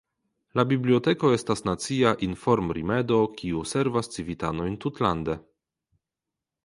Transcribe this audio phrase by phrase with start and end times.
[0.59, 5.37] La biblioteko estas nacia informrimedo kiu servas civitanojn tutlande.